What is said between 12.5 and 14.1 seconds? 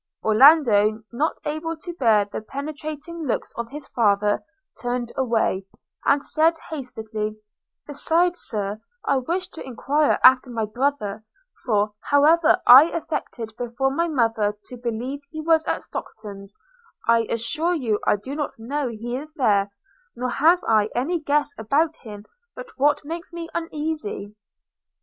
I affected before my